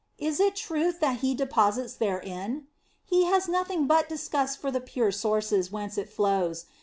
[0.17, 2.65] Is it truth that he deposits therein?
[3.05, 6.65] He has nothing but disgust for the pure sources whence it flows.